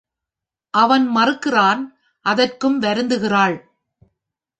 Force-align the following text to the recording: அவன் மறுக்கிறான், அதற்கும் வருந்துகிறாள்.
அவன் 0.73 1.05
மறுக்கிறான், 1.07 1.81
அதற்கும் 2.25 2.81
வருந்துகிறாள். 2.81 3.57